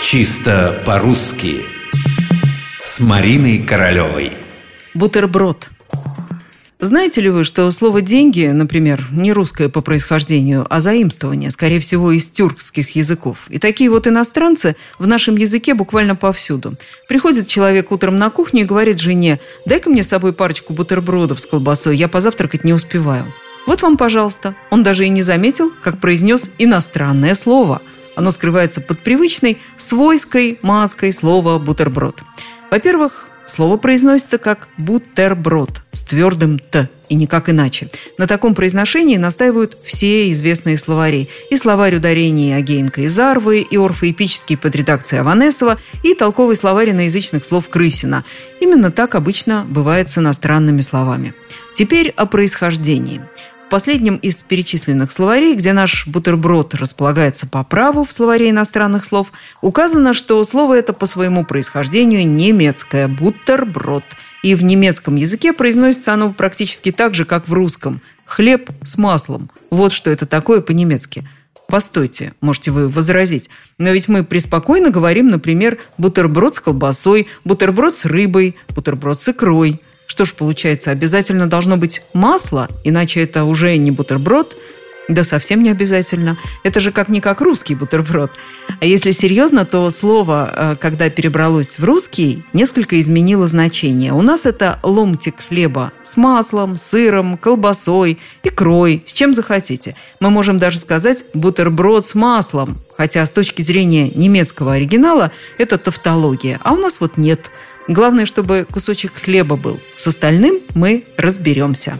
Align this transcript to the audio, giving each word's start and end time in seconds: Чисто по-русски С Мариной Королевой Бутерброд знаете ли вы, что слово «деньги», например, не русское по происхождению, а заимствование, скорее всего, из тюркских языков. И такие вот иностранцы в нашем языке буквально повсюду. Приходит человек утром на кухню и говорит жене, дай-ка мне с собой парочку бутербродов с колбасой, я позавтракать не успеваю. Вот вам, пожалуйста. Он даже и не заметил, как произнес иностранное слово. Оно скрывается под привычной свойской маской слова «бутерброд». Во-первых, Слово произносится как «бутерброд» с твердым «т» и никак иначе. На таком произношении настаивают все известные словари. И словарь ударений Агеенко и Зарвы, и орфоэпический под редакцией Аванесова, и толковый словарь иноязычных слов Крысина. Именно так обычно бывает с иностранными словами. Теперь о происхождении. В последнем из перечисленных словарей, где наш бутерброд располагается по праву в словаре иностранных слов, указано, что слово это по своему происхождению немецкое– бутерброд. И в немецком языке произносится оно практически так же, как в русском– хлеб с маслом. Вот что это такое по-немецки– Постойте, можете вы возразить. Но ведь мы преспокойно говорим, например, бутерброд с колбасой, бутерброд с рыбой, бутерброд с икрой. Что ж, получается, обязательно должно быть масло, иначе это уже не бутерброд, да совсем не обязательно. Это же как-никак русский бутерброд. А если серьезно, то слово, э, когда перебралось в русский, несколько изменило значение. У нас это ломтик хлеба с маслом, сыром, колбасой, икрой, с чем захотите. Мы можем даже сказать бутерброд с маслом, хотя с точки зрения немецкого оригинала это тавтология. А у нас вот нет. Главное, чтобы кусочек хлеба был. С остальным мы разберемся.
Чисто 0.00 0.82
по-русски 0.86 1.64
С 2.84 3.00
Мариной 3.00 3.58
Королевой 3.58 4.32
Бутерброд 4.94 5.70
знаете 6.80 7.20
ли 7.20 7.28
вы, 7.28 7.42
что 7.42 7.68
слово 7.72 8.00
«деньги», 8.02 8.46
например, 8.46 9.04
не 9.10 9.32
русское 9.32 9.68
по 9.68 9.80
происхождению, 9.80 10.64
а 10.70 10.78
заимствование, 10.78 11.50
скорее 11.50 11.80
всего, 11.80 12.12
из 12.12 12.28
тюркских 12.28 12.94
языков. 12.94 13.46
И 13.48 13.58
такие 13.58 13.90
вот 13.90 14.06
иностранцы 14.06 14.76
в 14.96 15.08
нашем 15.08 15.34
языке 15.34 15.74
буквально 15.74 16.14
повсюду. 16.14 16.74
Приходит 17.08 17.48
человек 17.48 17.90
утром 17.90 18.16
на 18.16 18.30
кухню 18.30 18.62
и 18.62 18.64
говорит 18.64 19.00
жене, 19.00 19.40
дай-ка 19.66 19.90
мне 19.90 20.04
с 20.04 20.08
собой 20.08 20.32
парочку 20.32 20.72
бутербродов 20.72 21.40
с 21.40 21.46
колбасой, 21.46 21.96
я 21.96 22.06
позавтракать 22.06 22.62
не 22.62 22.72
успеваю. 22.72 23.34
Вот 23.66 23.82
вам, 23.82 23.96
пожалуйста. 23.96 24.54
Он 24.70 24.84
даже 24.84 25.04
и 25.04 25.08
не 25.08 25.22
заметил, 25.22 25.72
как 25.82 26.00
произнес 26.00 26.50
иностранное 26.58 27.34
слово. 27.34 27.82
Оно 28.18 28.32
скрывается 28.32 28.80
под 28.80 29.04
привычной 29.04 29.58
свойской 29.76 30.58
маской 30.62 31.12
слова 31.12 31.60
«бутерброд». 31.60 32.24
Во-первых, 32.68 33.30
Слово 33.48 33.78
произносится 33.78 34.36
как 34.36 34.68
«бутерброд» 34.76 35.80
с 35.92 36.02
твердым 36.02 36.58
«т» 36.58 36.90
и 37.08 37.14
никак 37.14 37.48
иначе. 37.48 37.88
На 38.18 38.26
таком 38.26 38.54
произношении 38.54 39.16
настаивают 39.16 39.74
все 39.84 40.30
известные 40.32 40.76
словари. 40.76 41.30
И 41.48 41.56
словарь 41.56 41.96
ударений 41.96 42.54
Агеенко 42.54 43.00
и 43.00 43.08
Зарвы, 43.08 43.60
и 43.60 43.76
орфоэпический 43.78 44.58
под 44.58 44.76
редакцией 44.76 45.22
Аванесова, 45.22 45.78
и 46.02 46.12
толковый 46.12 46.56
словарь 46.56 46.90
иноязычных 46.90 47.42
слов 47.42 47.70
Крысина. 47.70 48.22
Именно 48.60 48.90
так 48.90 49.14
обычно 49.14 49.64
бывает 49.66 50.10
с 50.10 50.18
иностранными 50.18 50.82
словами. 50.82 51.32
Теперь 51.72 52.10
о 52.10 52.26
происхождении. 52.26 53.22
В 53.68 53.70
последнем 53.70 54.16
из 54.16 54.36
перечисленных 54.36 55.12
словарей, 55.12 55.54
где 55.54 55.74
наш 55.74 56.06
бутерброд 56.06 56.74
располагается 56.74 57.46
по 57.46 57.62
праву 57.64 58.02
в 58.02 58.10
словаре 58.10 58.48
иностранных 58.48 59.04
слов, 59.04 59.30
указано, 59.60 60.14
что 60.14 60.42
слово 60.44 60.78
это 60.78 60.94
по 60.94 61.04
своему 61.04 61.44
происхождению 61.44 62.26
немецкое– 62.26 63.08
бутерброд. 63.08 64.04
И 64.42 64.54
в 64.54 64.64
немецком 64.64 65.16
языке 65.16 65.52
произносится 65.52 66.14
оно 66.14 66.32
практически 66.32 66.92
так 66.92 67.14
же, 67.14 67.26
как 67.26 67.46
в 67.46 67.52
русском– 67.52 68.00
хлеб 68.24 68.70
с 68.82 68.96
маслом. 68.96 69.50
Вот 69.68 69.92
что 69.92 70.10
это 70.10 70.24
такое 70.24 70.62
по-немецки– 70.62 71.28
Постойте, 71.70 72.32
можете 72.40 72.70
вы 72.70 72.88
возразить. 72.88 73.50
Но 73.76 73.90
ведь 73.90 74.08
мы 74.08 74.24
преспокойно 74.24 74.88
говорим, 74.88 75.28
например, 75.28 75.76
бутерброд 75.98 76.54
с 76.54 76.60
колбасой, 76.60 77.28
бутерброд 77.44 77.94
с 77.94 78.06
рыбой, 78.06 78.56
бутерброд 78.70 79.20
с 79.20 79.28
икрой. 79.28 79.78
Что 80.08 80.24
ж, 80.24 80.32
получается, 80.32 80.90
обязательно 80.90 81.48
должно 81.48 81.76
быть 81.76 82.02
масло, 82.14 82.66
иначе 82.82 83.22
это 83.22 83.44
уже 83.44 83.76
не 83.76 83.90
бутерброд, 83.90 84.56
да 85.08 85.24
совсем 85.24 85.62
не 85.62 85.70
обязательно. 85.70 86.38
Это 86.64 86.80
же 86.80 86.92
как-никак 86.92 87.40
русский 87.40 87.74
бутерброд. 87.74 88.30
А 88.80 88.84
если 88.84 89.10
серьезно, 89.10 89.64
то 89.64 89.88
слово, 89.90 90.52
э, 90.54 90.76
когда 90.76 91.08
перебралось 91.08 91.78
в 91.78 91.84
русский, 91.84 92.44
несколько 92.52 93.00
изменило 93.00 93.48
значение. 93.48 94.12
У 94.12 94.20
нас 94.20 94.44
это 94.44 94.78
ломтик 94.82 95.34
хлеба 95.48 95.92
с 96.02 96.16
маслом, 96.18 96.76
сыром, 96.76 97.38
колбасой, 97.38 98.18
икрой, 98.42 99.02
с 99.06 99.12
чем 99.14 99.32
захотите. 99.32 99.96
Мы 100.20 100.30
можем 100.30 100.58
даже 100.58 100.78
сказать 100.78 101.24
бутерброд 101.32 102.06
с 102.06 102.14
маслом, 102.14 102.78
хотя 102.96 103.24
с 103.24 103.30
точки 103.30 103.62
зрения 103.62 104.10
немецкого 104.10 104.74
оригинала 104.74 105.32
это 105.56 105.78
тавтология. 105.78 106.60
А 106.62 106.74
у 106.74 106.76
нас 106.76 107.00
вот 107.00 107.16
нет. 107.16 107.50
Главное, 107.88 108.26
чтобы 108.26 108.66
кусочек 108.70 109.14
хлеба 109.14 109.56
был. 109.56 109.80
С 109.96 110.06
остальным 110.06 110.60
мы 110.74 111.06
разберемся. 111.16 111.98